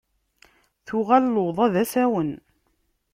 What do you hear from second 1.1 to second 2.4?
luḍa d asawen.